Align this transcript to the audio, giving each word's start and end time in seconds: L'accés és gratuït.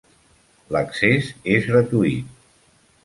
L'accés 0.75 1.29
és 1.57 1.71
gratuït. 1.73 2.33